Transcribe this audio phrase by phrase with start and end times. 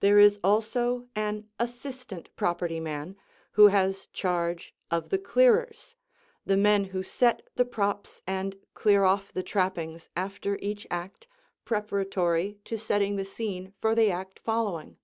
[0.00, 3.16] There is also an Assistant Property Man,
[3.52, 5.94] who has charge of the clearers,
[6.46, 11.28] the men who set the "props" and clear off the trappings after each act,
[11.66, 14.96] preparatory to setting the scene for the act following.